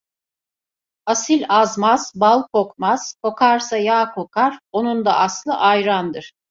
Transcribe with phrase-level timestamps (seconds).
[1.13, 6.33] Asil azmaz, bal kokmaz, kokarsa yağ kokar, onun da aslı ayrandır.